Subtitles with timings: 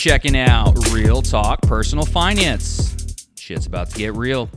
[0.00, 3.26] Checking out Real Talk Personal Finance.
[3.36, 4.48] Shit's about to get real.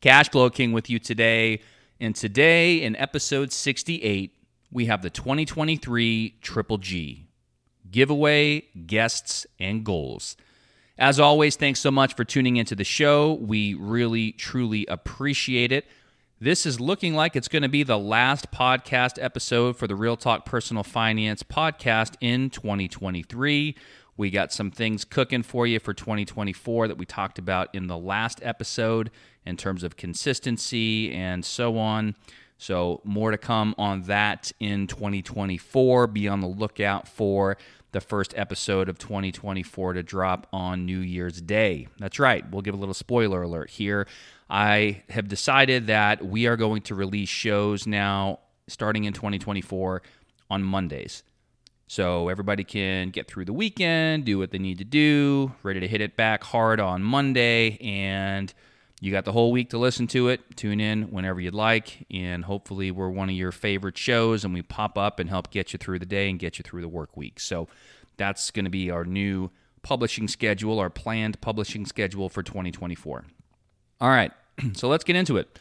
[0.00, 1.62] Cash Flow King with you today.
[1.98, 4.36] And today, in episode 68,
[4.70, 7.26] we have the 2023 Triple G
[7.90, 10.36] giveaway, guests, and goals.
[10.96, 13.32] As always, thanks so much for tuning into the show.
[13.32, 15.86] We really, truly appreciate it.
[16.40, 20.16] This is looking like it's going to be the last podcast episode for the Real
[20.16, 23.74] Talk Personal Finance podcast in 2023.
[24.18, 27.96] We got some things cooking for you for 2024 that we talked about in the
[27.96, 29.12] last episode
[29.46, 32.16] in terms of consistency and so on.
[32.58, 36.08] So, more to come on that in 2024.
[36.08, 37.56] Be on the lookout for
[37.92, 41.86] the first episode of 2024 to drop on New Year's Day.
[42.00, 42.44] That's right.
[42.50, 44.08] We'll give a little spoiler alert here.
[44.50, 50.02] I have decided that we are going to release shows now starting in 2024
[50.50, 51.22] on Mondays.
[51.88, 55.88] So everybody can get through the weekend, do what they need to do, ready to
[55.88, 58.52] hit it back hard on Monday, and
[59.00, 60.54] you got the whole week to listen to it.
[60.54, 64.60] Tune in whenever you'd like, and hopefully, we're one of your favorite shows and we
[64.60, 67.16] pop up and help get you through the day and get you through the work
[67.16, 67.40] week.
[67.40, 67.68] So,
[68.18, 73.24] that's going to be our new publishing schedule, our planned publishing schedule for 2024.
[74.02, 74.32] All right,
[74.74, 75.58] so let's get into it.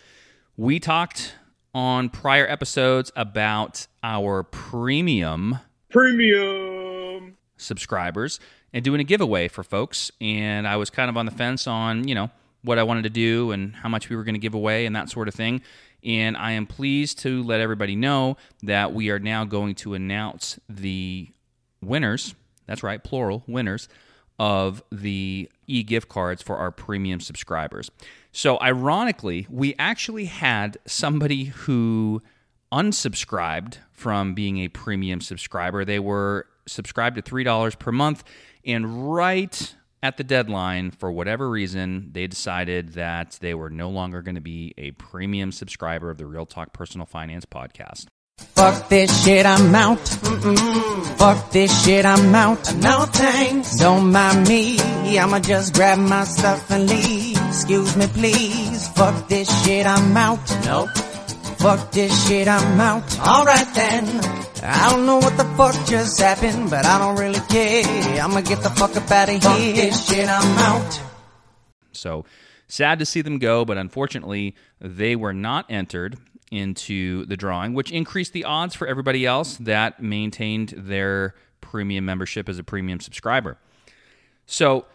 [0.57, 1.35] We talked
[1.73, 8.39] on prior episodes about our premium premium subscribers
[8.73, 12.07] and doing a giveaway for folks and I was kind of on the fence on,
[12.07, 12.29] you know,
[12.63, 14.95] what I wanted to do and how much we were going to give away and
[14.95, 15.61] that sort of thing.
[16.03, 20.59] And I am pleased to let everybody know that we are now going to announce
[20.69, 21.29] the
[21.81, 22.35] winners,
[22.65, 23.87] that's right, plural, winners
[24.39, 27.89] of the e gift cards for our premium subscribers.
[28.31, 32.21] So, ironically, we actually had somebody who
[32.71, 35.85] unsubscribed from being a premium subscriber.
[35.85, 38.23] They were subscribed to $3 per month,
[38.65, 44.21] and right at the deadline, for whatever reason, they decided that they were no longer
[44.21, 48.05] going to be a premium subscriber of the Real Talk Personal Finance podcast.
[48.37, 49.97] Fuck this shit, I'm out.
[49.97, 51.17] Mm-mm.
[51.17, 52.75] Fuck this shit, I'm out.
[52.75, 53.79] No thanks.
[53.79, 54.77] Don't mind me.
[55.17, 57.37] I'ma just grab my stuff and leave.
[57.47, 58.87] Excuse me, please.
[58.89, 60.39] Fuck this shit, I'm out.
[60.65, 60.89] Nope.
[61.59, 63.19] Fuck this shit, I'm out.
[63.19, 64.05] Alright then.
[64.63, 68.21] I don't know what the fuck just happened, but I don't really care.
[68.21, 69.73] I'ma get the fuck up out of fuck here.
[69.75, 71.01] This shit, I'm out.
[71.91, 72.25] So
[72.67, 76.17] sad to see them go, but unfortunately, they were not entered
[76.51, 82.47] into the drawing, which increased the odds for everybody else that maintained their premium membership
[82.47, 83.57] as a premium subscriber.
[84.45, 84.85] So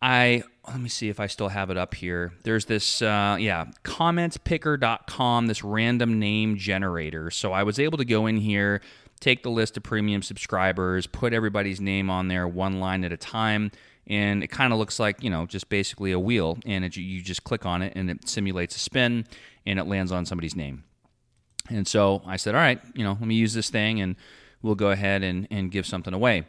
[0.00, 2.32] I let me see if I still have it up here.
[2.42, 7.30] There's this, uh, yeah, commentpicker.com, this random name generator.
[7.30, 8.80] So I was able to go in here,
[9.20, 13.16] take the list of premium subscribers, put everybody's name on there one line at a
[13.16, 13.70] time,
[14.08, 16.58] and it kind of looks like, you know, just basically a wheel.
[16.66, 19.24] And it, you just click on it and it simulates a spin
[19.64, 20.84] and it lands on somebody's name.
[21.68, 24.16] And so I said, all right, you know, let me use this thing and
[24.62, 26.46] we'll go ahead and, and give something away.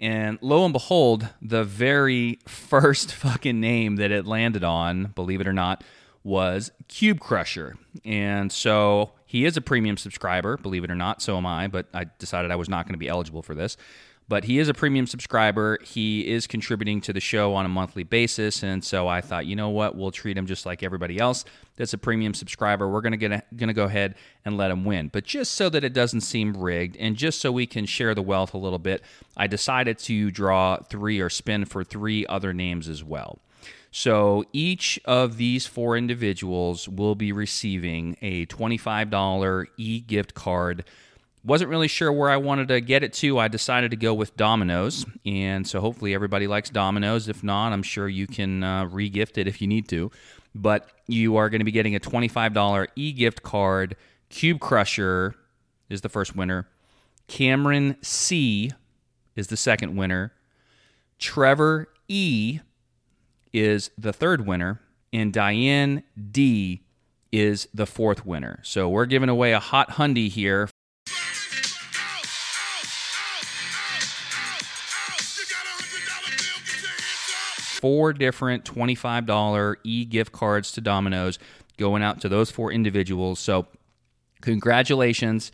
[0.00, 5.46] And lo and behold, the very first fucking name that it landed on, believe it
[5.46, 5.84] or not,
[6.24, 7.76] was Cube Crusher.
[8.04, 11.22] And so he is a premium subscriber, believe it or not.
[11.22, 13.76] So am I, but I decided I was not going to be eligible for this
[14.30, 15.76] but he is a premium subscriber.
[15.82, 19.56] He is contributing to the show on a monthly basis, and so I thought, you
[19.56, 22.88] know what, we'll treat him just like everybody else that's a premium subscriber.
[22.88, 24.14] We're gonna gonna go ahead
[24.44, 27.50] and let him win, but just so that it doesn't seem rigged, and just so
[27.50, 29.02] we can share the wealth a little bit,
[29.36, 33.40] I decided to draw three or spin for three other names as well.
[33.90, 40.84] So each of these four individuals will be receiving a $25 e gift card
[41.42, 43.38] wasn't really sure where I wanted to get it to.
[43.38, 47.28] I decided to go with Domino's, and so hopefully everybody likes Domino's.
[47.28, 50.10] If not, I'm sure you can uh, re-gift it if you need to.
[50.54, 53.96] But you are going to be getting a $25 e-gift card.
[54.28, 55.34] Cube Crusher
[55.88, 56.68] is the first winner.
[57.26, 58.72] Cameron C
[59.36, 60.32] is the second winner.
[61.18, 62.60] Trevor E
[63.52, 64.80] is the third winner,
[65.12, 66.82] and Diane D
[67.32, 68.60] is the fourth winner.
[68.62, 70.68] So we're giving away a hot hundy here
[77.80, 81.38] four different $25 e gift cards to Domino's
[81.78, 83.38] going out to those four individuals.
[83.38, 83.66] So,
[84.42, 85.50] congratulations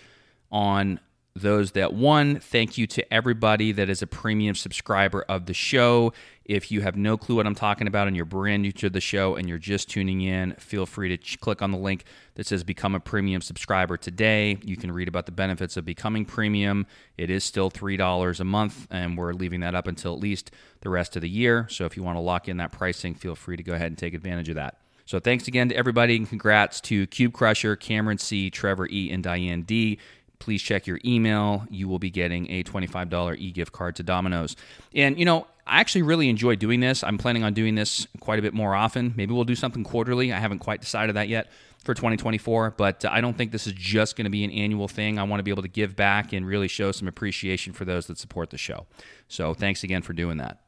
[0.51, 1.01] on
[1.35, 2.41] those that won.
[2.41, 6.13] Thank you to everybody that is a premium subscriber of the show.
[6.49, 9.01] If you have no clue what I'm talking about and you're brand new to the
[9.01, 12.05] show and you're just tuning in, feel free to ch- click on the link
[12.37, 14.57] that says Become a Premium Subscriber today.
[14.63, 16.87] You can read about the benefits of becoming premium.
[17.19, 20.53] It is still $3 a month, and we're leaving that up until at least
[20.83, 21.67] the rest of the year.
[21.69, 23.99] So if you want to lock in that pricing, feel free to go ahead and
[23.99, 24.79] take advantage of that.
[25.05, 29.23] So thanks again to everybody, and congrats to Cube Crusher, Cameron C., Trevor E., and
[29.23, 29.99] Diane D
[30.39, 31.67] please check your email.
[31.71, 34.57] You will be getting a $25 e gift card to Domino's.
[34.95, 37.03] And, you know, I actually really enjoy doing this.
[37.03, 39.15] I'm planning on doing this quite a bit more often.
[39.17, 40.33] Maybe we'll do something quarterly.
[40.33, 41.51] I haven't quite decided that yet
[41.85, 45.19] for 2024, but I don't think this is just going to be an annual thing.
[45.19, 48.07] I want to be able to give back and really show some appreciation for those
[48.07, 48.87] that support the show.
[49.29, 50.61] So thanks again for doing that.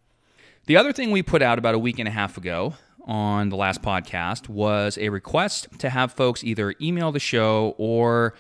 [0.67, 2.75] The other thing we put out about a week and a half ago
[3.05, 8.35] on the last podcast was a request to have folks either email the show or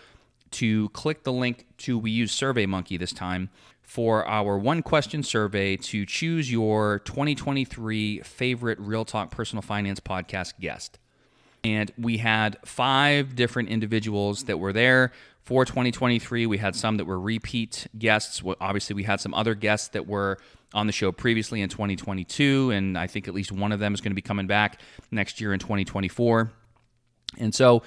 [0.52, 3.50] to click the link to we use SurveyMonkey this time
[3.82, 10.52] for our one question survey to choose your 2023 favorite Real Talk Personal Finance podcast
[10.60, 10.98] guest.
[11.64, 15.12] And we had five different individuals that were there
[15.42, 16.46] for 2023.
[16.46, 18.42] We had some that were repeat guests.
[18.60, 20.38] Obviously, we had some other guests that were
[20.74, 24.02] on the show previously in 2022, and I think at least one of them is
[24.02, 24.80] going to be coming back
[25.10, 26.52] next year in 2024.
[27.38, 27.82] And so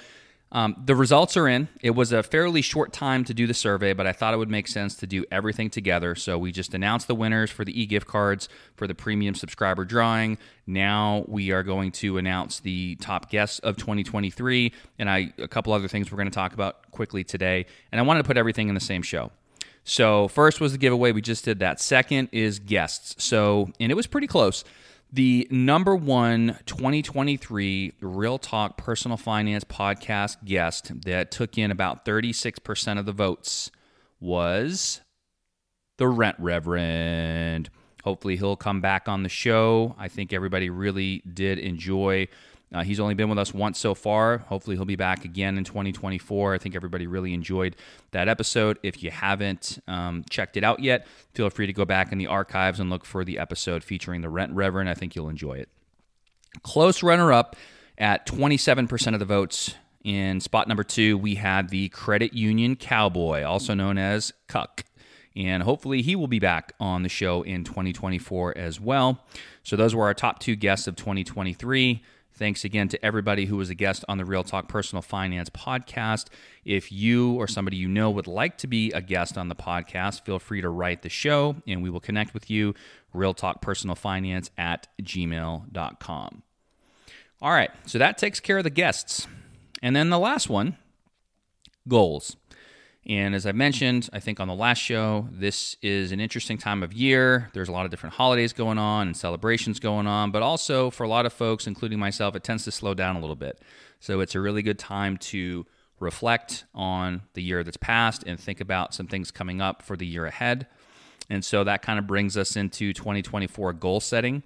[0.52, 1.68] um, the results are in.
[1.80, 4.50] It was a fairly short time to do the survey, but I thought it would
[4.50, 6.14] make sense to do everything together.
[6.14, 9.86] So we just announced the winners for the e gift cards for the premium subscriber
[9.86, 10.36] drawing.
[10.66, 15.72] Now we are going to announce the top guests of 2023, and I a couple
[15.72, 17.64] other things we're going to talk about quickly today.
[17.90, 19.32] And I wanted to put everything in the same show.
[19.84, 21.12] So first was the giveaway.
[21.12, 21.80] We just did that.
[21.80, 23.24] Second is guests.
[23.24, 24.64] So and it was pretty close.
[25.14, 32.98] The number one 2023 Real Talk Personal Finance podcast guest that took in about 36%
[32.98, 33.70] of the votes
[34.20, 35.02] was
[35.98, 37.68] the Rent Reverend.
[38.04, 39.94] Hopefully, he'll come back on the show.
[39.98, 42.28] I think everybody really did enjoy
[42.72, 44.38] uh, he's only been with us once so far.
[44.38, 46.54] Hopefully, he'll be back again in 2024.
[46.54, 47.76] I think everybody really enjoyed
[48.12, 48.78] that episode.
[48.82, 52.28] If you haven't um, checked it out yet, feel free to go back in the
[52.28, 54.88] archives and look for the episode featuring the Rent Reverend.
[54.88, 55.68] I think you'll enjoy it.
[56.62, 57.56] Close runner up
[57.98, 59.74] at 27% of the votes.
[60.04, 64.84] In spot number two, we had the Credit Union Cowboy, also known as Cuck.
[65.36, 69.24] And hopefully, he will be back on the show in 2024 as well.
[69.62, 72.02] So, those were our top two guests of 2023.
[72.34, 76.26] Thanks again to everybody who was a guest on the Real Talk Personal Finance podcast.
[76.64, 80.24] If you or somebody you know would like to be a guest on the podcast,
[80.24, 82.74] feel free to write the show and we will connect with you.
[83.12, 86.42] Real Talk Personal Finance at gmail.com.
[87.42, 89.26] All right, so that takes care of the guests.
[89.82, 90.78] And then the last one
[91.88, 92.36] goals.
[93.06, 96.84] And as I mentioned, I think on the last show, this is an interesting time
[96.84, 97.50] of year.
[97.52, 101.02] There's a lot of different holidays going on and celebrations going on, but also for
[101.02, 103.60] a lot of folks, including myself, it tends to slow down a little bit.
[103.98, 105.66] So it's a really good time to
[105.98, 110.06] reflect on the year that's passed and think about some things coming up for the
[110.06, 110.68] year ahead.
[111.28, 114.42] And so that kind of brings us into 2024 goal setting.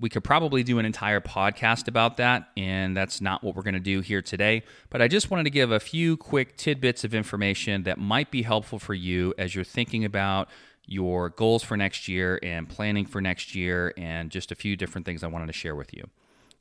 [0.00, 3.74] We could probably do an entire podcast about that, and that's not what we're going
[3.74, 4.62] to do here today.
[4.88, 8.42] But I just wanted to give a few quick tidbits of information that might be
[8.42, 10.48] helpful for you as you're thinking about
[10.86, 15.04] your goals for next year and planning for next year, and just a few different
[15.04, 16.08] things I wanted to share with you.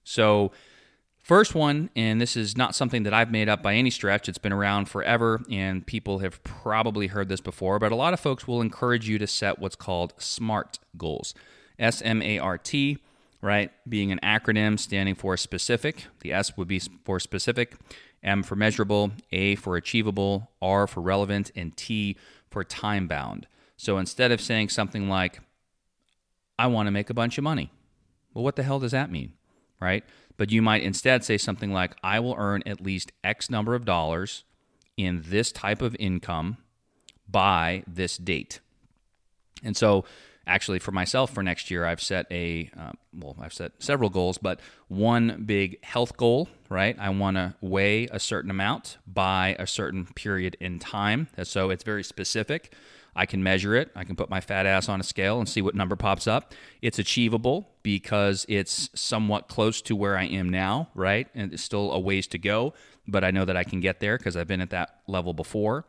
[0.03, 0.51] So,
[1.22, 4.38] First one, and this is not something that I've made up by any stretch, it's
[4.39, 8.48] been around forever, and people have probably heard this before, but a lot of folks
[8.48, 11.36] will encourage you to set what's called SMART goals.
[11.77, 12.98] S M A R T
[13.41, 13.72] right?
[13.88, 16.08] Being an acronym standing for specific.
[16.22, 17.75] The S would be for specific,
[18.24, 22.17] M for measurable, A for achievable, R for relevant, and T
[22.50, 23.48] for time bound.
[23.77, 25.39] So instead of saying something like,
[26.58, 27.72] I want to make a bunch of money,
[28.34, 29.34] well, what the hell does that mean,
[29.79, 30.03] right?
[30.36, 33.86] But you might instead say something like, I will earn at least X number of
[33.86, 34.43] dollars
[34.98, 36.58] in this type of income
[37.29, 38.60] by this date.
[39.63, 40.03] And so
[40.48, 44.38] actually for myself for next year i've set a uh, well i've set several goals
[44.38, 46.96] but one big health goal right?
[47.00, 51.27] I want to weigh a certain amount by a certain period in time.
[51.43, 52.74] So it's very specific.
[53.15, 53.91] I can measure it.
[53.96, 56.53] I can put my fat ass on a scale and see what number pops up.
[56.81, 61.27] It's achievable because it's somewhat close to where i am now right?
[61.34, 62.74] And it's still a ways to go
[63.12, 65.86] but i know that i can get there because i've been at that level before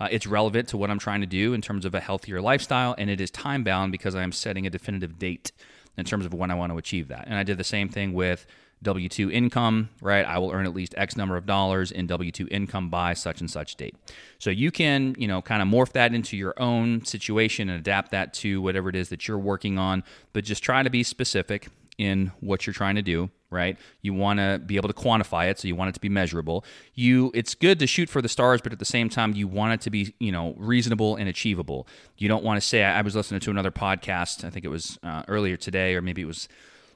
[0.00, 2.94] uh, it's relevant to what I'm trying to do in terms of a healthier lifestyle,
[2.98, 5.52] and it is time bound because I am setting a definitive date
[5.96, 7.24] in terms of when I want to achieve that.
[7.26, 8.46] And I did the same thing with
[8.82, 10.24] W 2 income, right?
[10.24, 13.40] I will earn at least X number of dollars in W 2 income by such
[13.40, 13.96] and such date.
[14.38, 18.10] So you can, you know, kind of morph that into your own situation and adapt
[18.10, 21.68] that to whatever it is that you're working on, but just try to be specific
[21.98, 23.78] in what you're trying to do right?
[24.02, 26.64] You want to be able to quantify it so you want it to be measurable.
[26.92, 29.72] You it's good to shoot for the stars but at the same time you want
[29.74, 31.86] it to be you know reasonable and achievable.
[32.18, 34.98] You don't want to say i, was listening to another podcast i think it was
[35.02, 36.48] uh, earlier today or maybe it was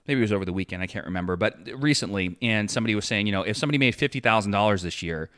[0.06, 3.26] maybe it was over the weekend i can't remember but recently and somebody was saying
[3.26, 5.28] you know if somebody made $50000 this year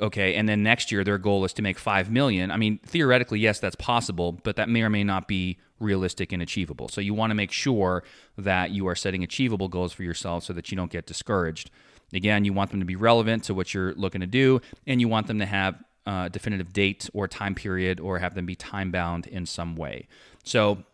[0.00, 3.38] okay and then next year their goal is to make 5 million i mean theoretically
[3.38, 6.88] yes that's possible but that may or may not be realistic and achievable.
[6.88, 8.02] So you want to make sure
[8.38, 11.70] that you are setting achievable goals for yourself so that you don't get discouraged.
[12.12, 15.08] Again you want them to be relevant to what you're looking to do and you
[15.08, 18.90] want them to have a definitive date or time period or have them be time
[18.90, 20.06] bound in some way.
[20.44, 20.84] So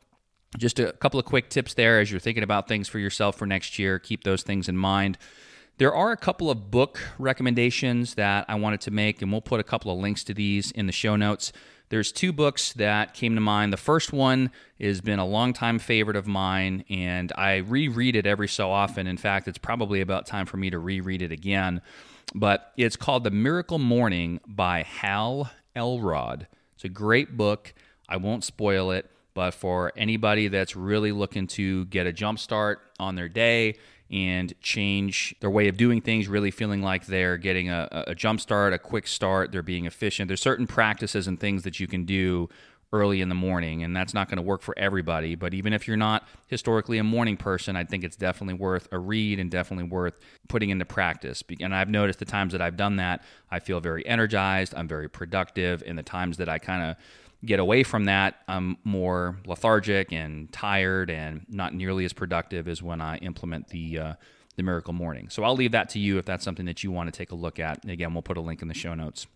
[0.59, 3.47] just a couple of quick tips there as you're thinking about things for yourself for
[3.47, 3.99] next year.
[3.99, 5.19] Keep those things in mind.
[5.79, 9.59] There are a couple of book recommendations that I wanted to make, and we'll put
[9.59, 11.53] a couple of links to these in the show notes.
[11.93, 13.71] There's two books that came to mind.
[13.71, 18.49] The first one has been a longtime favorite of mine, and I reread it every
[18.49, 19.07] so often.
[19.07, 21.83] In fact, it's probably about time for me to reread it again.
[22.35, 26.47] But it's called The Miracle Morning by Hal Elrod.
[26.77, 27.75] It's a great book.
[28.09, 32.81] I won't spoil it, but for anybody that's really looking to get a jump start
[32.99, 33.77] on their day,
[34.12, 38.40] and change their way of doing things, really feeling like they're getting a, a jump
[38.40, 40.28] start, a quick start, they're being efficient.
[40.28, 42.50] There's certain practices and things that you can do
[42.92, 45.35] early in the morning, and that's not going to work for everybody.
[45.35, 48.99] But even if you're not historically a morning person, I think it's definitely worth a
[48.99, 51.42] read and definitely worth putting into practice.
[51.59, 55.09] And I've noticed the times that I've done that, I feel very energized, I'm very
[55.09, 55.83] productive.
[55.87, 56.97] And the times that I kind of
[57.45, 62.83] get away from that, I'm more lethargic and tired and not nearly as productive as
[62.83, 64.15] when I implement the uh,
[64.57, 65.29] the miracle morning.
[65.31, 67.35] So I'll leave that to you if that's something that you want to take a
[67.35, 67.85] look at.
[67.89, 69.27] Again, we'll put a link in the show notes.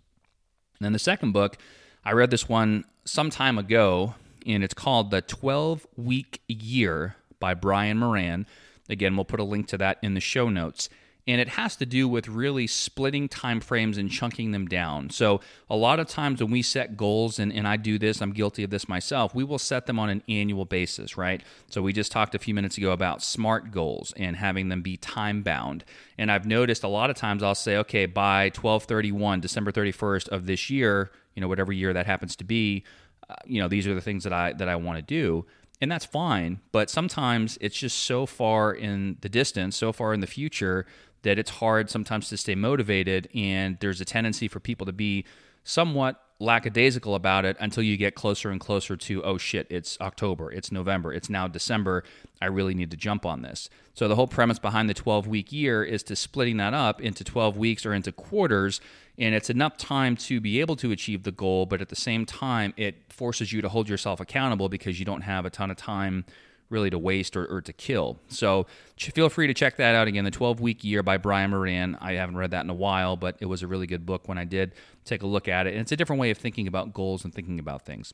[0.78, 1.56] And then the second book,
[2.04, 4.14] I read this one some time ago,
[4.46, 8.46] and it's called The 12 Week Year by Brian Moran.
[8.90, 10.90] Again, we'll put a link to that in the show notes
[11.26, 15.10] and it has to do with really splitting time frames and chunking them down.
[15.10, 18.32] So a lot of times when we set goals and, and i do this i'm
[18.32, 21.42] guilty of this myself we will set them on an annual basis right?
[21.68, 24.96] So we just talked a few minutes ago about smart goals and having them be
[24.96, 25.84] time bound.
[26.18, 30.46] And i've noticed a lot of times i'll say okay by 1231 december 31st of
[30.46, 32.84] this year you know whatever year that happens to be
[33.28, 35.44] uh, you know these are the things that i that i want to do.
[35.80, 40.20] And that's fine but sometimes it's just so far in the distance so far in
[40.20, 40.86] the future
[41.26, 45.24] that it's hard sometimes to stay motivated, and there's a tendency for people to be
[45.64, 50.52] somewhat lackadaisical about it until you get closer and closer to oh shit it's october
[50.52, 52.04] it's november it's now december
[52.42, 53.70] i really need to jump on this.
[53.94, 57.24] So the whole premise behind the 12 week year is to splitting that up into
[57.24, 58.80] 12 weeks or into quarters
[59.18, 62.26] and it's enough time to be able to achieve the goal but at the same
[62.26, 65.78] time it forces you to hold yourself accountable because you don't have a ton of
[65.78, 66.26] time
[66.68, 68.18] really to waste or, or to kill.
[68.28, 70.24] So feel free to check that out again.
[70.24, 71.96] The 12 Week Year by Brian Moran.
[72.00, 74.38] I haven't read that in a while, but it was a really good book when
[74.38, 74.72] I did
[75.04, 75.70] take a look at it.
[75.70, 78.12] And it's a different way of thinking about goals and thinking about things.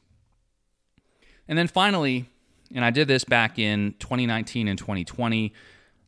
[1.48, 2.28] And then finally,
[2.74, 5.52] and I did this back in 2019 and 2020.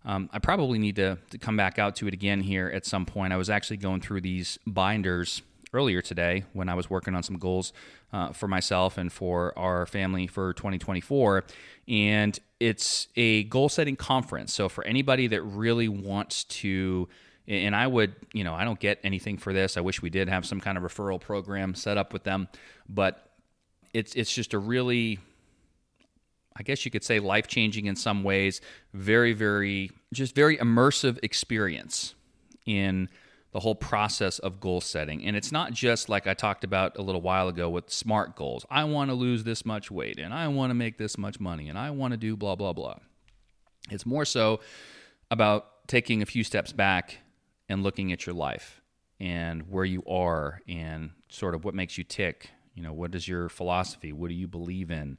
[0.06, 3.06] Um, I probably need to, to come back out to it again here at some
[3.06, 3.32] point.
[3.32, 5.42] I was actually going through these binders
[5.74, 7.72] earlier today when I was working on some goals
[8.12, 11.44] uh, for myself and for our family for 2024.
[11.88, 14.54] And it's a goal setting conference.
[14.54, 17.08] So for anybody that really wants to,
[17.46, 19.76] and I would, you know, I don't get anything for this.
[19.76, 22.48] I wish we did have some kind of referral program set up with them,
[22.88, 23.30] but
[23.92, 25.18] it's it's just a really
[26.56, 28.60] I guess you could say life changing in some ways,
[28.92, 32.14] very, very, just very immersive experience
[32.64, 33.08] in
[33.54, 35.24] the whole process of goal setting.
[35.24, 38.66] And it's not just like I talked about a little while ago with SMART goals.
[38.68, 41.68] I want to lose this much weight and I want to make this much money
[41.68, 42.96] and I want to do blah, blah, blah.
[43.92, 44.58] It's more so
[45.30, 47.18] about taking a few steps back
[47.68, 48.82] and looking at your life
[49.20, 52.50] and where you are and sort of what makes you tick.
[52.74, 54.12] You know, what is your philosophy?
[54.12, 55.16] What do you believe in?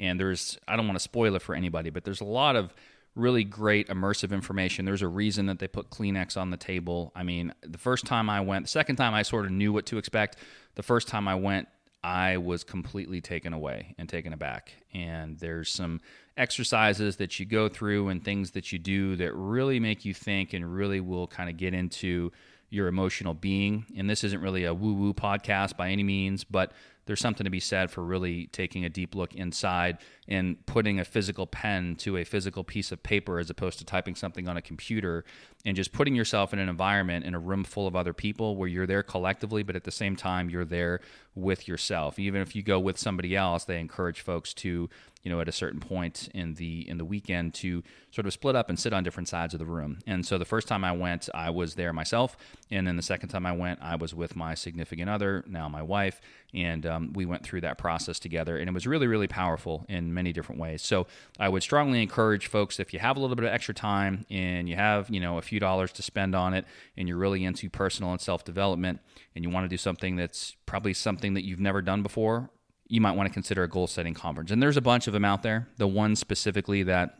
[0.00, 2.74] And there's, I don't want to spoil it for anybody, but there's a lot of
[3.16, 4.84] really great immersive information.
[4.84, 7.10] There's a reason that they put Kleenex on the table.
[7.16, 9.86] I mean, the first time I went, the second time I sort of knew what
[9.86, 10.36] to expect.
[10.74, 11.68] The first time I went,
[12.04, 14.74] I was completely taken away and taken aback.
[14.94, 16.00] And there's some
[16.36, 20.52] exercises that you go through and things that you do that really make you think
[20.52, 22.30] and really will kind of get into
[22.68, 23.86] your emotional being.
[23.96, 26.72] And this isn't really a woo woo podcast by any means, but
[27.06, 29.98] there's something to be said for really taking a deep look inside
[30.28, 34.14] and putting a physical pen to a physical piece of paper as opposed to typing
[34.14, 35.24] something on a computer
[35.64, 38.68] and just putting yourself in an environment in a room full of other people where
[38.68, 41.00] you're there collectively, but at the same time, you're there
[41.34, 42.18] with yourself.
[42.18, 44.88] Even if you go with somebody else, they encourage folks to
[45.26, 48.54] you know, at a certain point in the in the weekend to sort of split
[48.54, 49.98] up and sit on different sides of the room.
[50.06, 52.36] And so the first time I went, I was there myself,
[52.70, 55.82] and then the second time I went, I was with my significant other, now my
[55.82, 56.20] wife,
[56.54, 60.14] and um, we went through that process together, and it was really really powerful in
[60.14, 60.80] many different ways.
[60.80, 61.08] So
[61.40, 64.68] I would strongly encourage folks if you have a little bit of extra time and
[64.68, 66.66] you have you know a few dollars to spend on it,
[66.96, 69.00] and you're really into personal and self development,
[69.34, 72.48] and you want to do something that's probably something that you've never done before
[72.88, 74.50] you might want to consider a goal setting conference.
[74.50, 75.68] And there's a bunch of them out there.
[75.76, 77.16] The one specifically that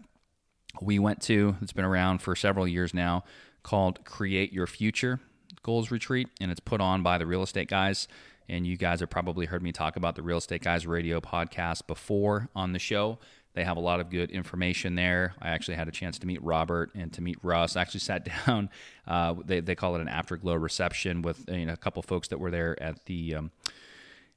[0.80, 3.24] we went to, it's been around for several years now,
[3.62, 5.20] called Create Your Future
[5.62, 8.06] Goals Retreat, and it's put on by the real estate guys.
[8.48, 11.88] And you guys have probably heard me talk about the Real Estate Guys radio podcast
[11.88, 13.18] before on the show.
[13.54, 15.34] They have a lot of good information there.
[15.40, 17.74] I actually had a chance to meet Robert and to meet Russ.
[17.74, 18.70] I actually sat down.
[19.06, 22.38] Uh, they, they call it an afterglow reception with you know, a couple folks that
[22.38, 23.50] were there at the um,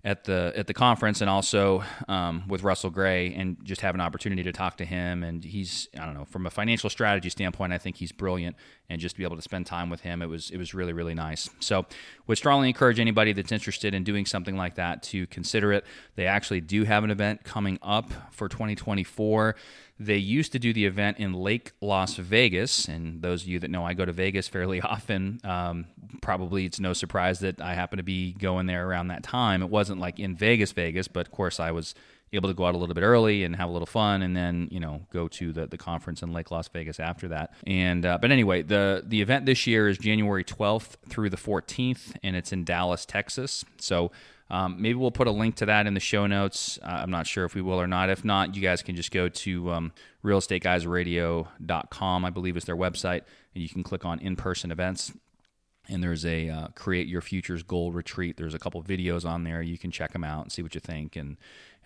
[0.01, 4.01] at the at the conference and also um, with Russell Gray and just have an
[4.01, 5.23] opportunity to talk to him.
[5.23, 8.55] And he's I don't know from a financial strategy standpoint I think he's brilliant
[8.89, 10.93] and just to be able to spend time with him it was it was really
[10.93, 11.49] really nice.
[11.59, 11.85] So
[12.27, 15.83] would strongly encourage anybody that's interested in doing something like that to consider it.
[16.15, 19.55] They actually do have an event coming up for 2024
[19.99, 23.69] they used to do the event in Lake Las Vegas, and those of you that
[23.69, 25.85] know I go to Vegas fairly often, um,
[26.21, 29.61] probably it's no surprise that I happen to be going there around that time.
[29.61, 31.93] It wasn't like in Vegas, Vegas, but of course I was
[32.31, 34.69] able to go out a little bit early and have a little fun, and then
[34.71, 37.53] you know go to the, the conference in Lake Las Vegas after that.
[37.67, 42.15] And uh, but anyway, the the event this year is January 12th through the 14th,
[42.23, 43.65] and it's in Dallas, Texas.
[43.77, 44.11] So
[44.49, 46.79] um, maybe we'll put a link to that in the show notes.
[46.81, 48.09] Uh, I'm not sure if we will or not.
[48.09, 49.91] If not, you guys can just go to um,
[50.23, 53.21] realestateguysradio.com, I believe is their website,
[53.53, 55.13] and you can click on in person events.
[55.89, 58.37] And there's a uh, Create Your Futures Goal Retreat.
[58.37, 59.61] There's a couple videos on there.
[59.61, 61.15] You can check them out and see what you think.
[61.15, 61.37] And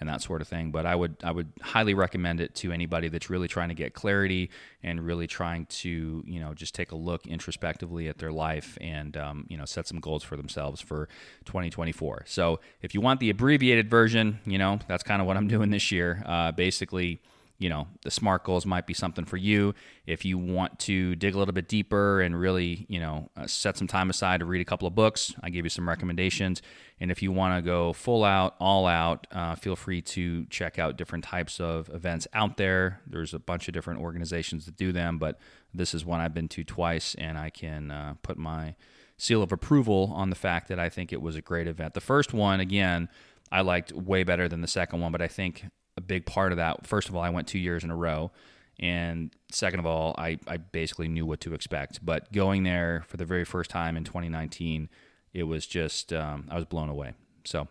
[0.04, 0.72] and that sort of thing.
[0.72, 3.94] But I would I would highly recommend it to anybody that's really trying to get
[3.94, 4.50] clarity
[4.84, 9.16] and really trying to you know just take a look introspectively at their life and
[9.16, 11.08] um, you know set some goals for themselves for
[11.46, 12.24] 2024.
[12.28, 15.70] So if you want the abbreviated version, you know that's kind of what I'm doing
[15.70, 16.24] this year.
[16.26, 17.22] Uh, basically
[17.64, 19.74] you know, the SMART goals might be something for you.
[20.06, 23.78] If you want to dig a little bit deeper and really, you know, uh, set
[23.78, 26.62] some time aside to read a couple of books, I gave you some recommendations.
[27.00, 30.78] And if you want to go full out, all out, uh, feel free to check
[30.78, 33.00] out different types of events out there.
[33.08, 35.40] There's a bunch of different organizations that do them, but
[35.74, 38.76] this is one I've been to twice, and I can uh, put my
[39.16, 41.94] seal of approval on the fact that I think it was a great event.
[41.94, 43.08] The first one, again,
[43.54, 45.64] I liked way better than the second one, but I think
[45.98, 46.88] a big part of that.
[46.88, 48.32] First of all, I went two years in a row.
[48.80, 52.04] And second of all, I, I basically knew what to expect.
[52.04, 54.90] But going there for the very first time in 2019,
[55.34, 57.14] it was just, um, I was blown away.
[57.46, 57.68] So,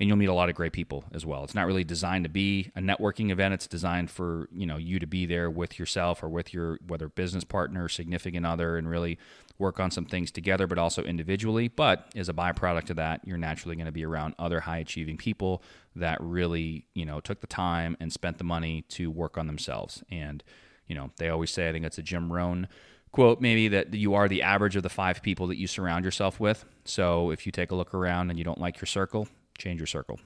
[0.00, 1.44] and you'll meet a lot of great people as well.
[1.44, 3.52] It's not really designed to be a networking event.
[3.52, 7.08] It's designed for, you know, you to be there with yourself or with your, whether
[7.08, 9.18] business partner, significant other, and really
[9.58, 11.68] work on some things together, but also individually.
[11.68, 15.18] But as a byproduct of that, you're naturally going to be around other high achieving
[15.18, 15.62] people
[15.94, 20.02] that really, you know, took the time and spent the money to work on themselves.
[20.10, 20.42] And,
[20.86, 22.68] you know, they always say, I think it's a Jim Rohn
[23.12, 26.40] quote, maybe that you are the average of the five people that you surround yourself
[26.40, 26.64] with.
[26.84, 29.28] So if you take a look around and you don't like your circle,
[29.60, 30.18] change your circle.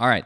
[0.00, 0.24] All right.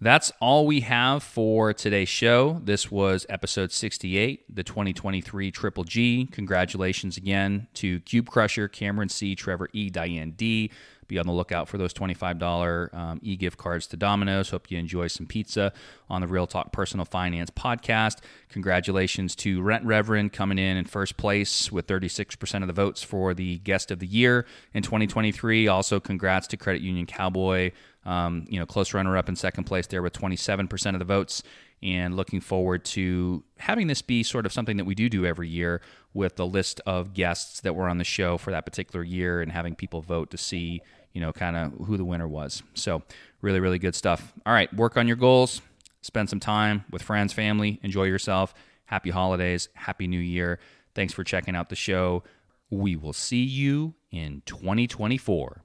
[0.00, 2.60] That's all we have for today's show.
[2.62, 6.28] This was episode 68, the 2023 Triple G.
[6.30, 10.70] Congratulations again to Cube Crusher, Cameron C., Trevor E., Diane D.
[11.08, 14.50] Be on the lookout for those $25 um, e gift cards to Domino's.
[14.50, 15.72] Hope you enjoy some pizza
[16.08, 18.18] on the Real Talk Personal Finance podcast.
[18.50, 23.34] Congratulations to Rent Reverend coming in in first place with 36% of the votes for
[23.34, 25.66] the guest of the year in 2023.
[25.66, 27.72] Also, congrats to Credit Union Cowboy
[28.08, 31.42] um, you know, close runner up in second place there with 27% of the votes.
[31.82, 35.48] And looking forward to having this be sort of something that we do do every
[35.48, 35.80] year
[36.14, 39.52] with the list of guests that were on the show for that particular year and
[39.52, 40.80] having people vote to see,
[41.12, 42.62] you know, kind of who the winner was.
[42.74, 43.02] So,
[43.40, 44.32] really, really good stuff.
[44.46, 45.60] All right, work on your goals,
[46.02, 48.54] spend some time with friends, family, enjoy yourself.
[48.86, 50.58] Happy holidays, happy new year.
[50.94, 52.22] Thanks for checking out the show.
[52.70, 55.62] We will see you in 2024.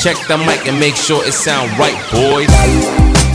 [0.00, 3.29] Check the mic and make sure it sound right, boys.